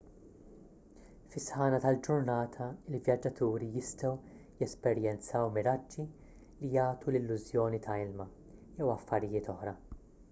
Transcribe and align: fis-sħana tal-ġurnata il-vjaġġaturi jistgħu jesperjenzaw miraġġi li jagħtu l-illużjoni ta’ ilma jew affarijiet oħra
fis-sħana 1.33 1.79
tal-ġurnata 1.83 2.69
il-vjaġġaturi 2.91 3.67
jistgħu 3.75 4.11
jesperjenzaw 4.63 5.53
miraġġi 5.59 6.09
li 6.63 6.73
jagħtu 6.79 7.13
l-illużjoni 7.15 7.85
ta’ 7.87 8.01
ilma 8.07 8.31
jew 8.81 8.91
affarijiet 8.99 9.55
oħra 9.57 9.79